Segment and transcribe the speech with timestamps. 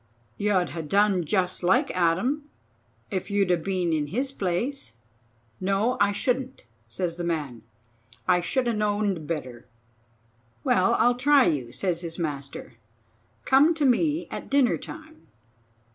[0.35, 2.49] You'd ha' done just like Adam,
[3.11, 4.93] if you'd a been in his place."
[5.59, 7.61] "No, I shouldn't," says the man.
[8.27, 9.67] "I should ha' know'd better."
[10.63, 12.77] "Well, I'll try you," says his master.
[13.45, 15.27] "Come to me at dinner time."